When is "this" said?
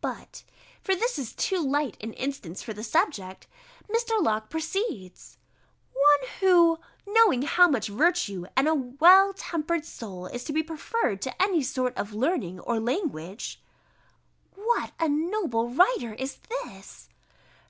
0.96-1.16, 16.50-17.08